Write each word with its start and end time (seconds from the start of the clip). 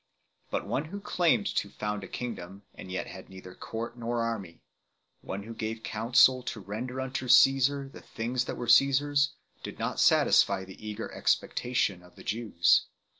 But 0.49 0.65
one 0.65 0.85
who 0.85 0.99
claimed 0.99 1.45
to 1.57 1.69
found 1.69 2.03
a 2.03 2.07
Kingdom, 2.07 2.63
and 2.73 2.91
yet 2.91 3.05
had 3.05 3.29
neither 3.29 3.53
court 3.53 3.95
nor 3.99 4.23
army; 4.23 4.63
one 5.21 5.43
who 5.43 5.53
gave 5.53 5.83
counsel 5.83 6.41
to 6.41 6.59
render 6.59 6.99
unto 6.99 7.27
Caesar 7.27 7.87
the 7.87 8.01
things 8.01 8.45
that 8.45 8.57
were 8.57 8.67
Caesar 8.67 9.11
s, 9.11 9.35
did 9.61 9.77
not 9.77 9.99
satisfy 9.99 10.65
the 10.65 10.83
eager 10.83 11.11
expectations 11.13 12.03
of 12.03 12.15
the 12.15 12.23
Jews. 12.23 12.87